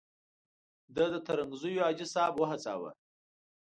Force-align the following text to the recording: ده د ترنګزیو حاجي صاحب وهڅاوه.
ده 0.95 1.05
د 1.13 1.15
ترنګزیو 1.27 1.83
حاجي 1.85 2.07
صاحب 2.13 2.35
وهڅاوه. 2.37 2.89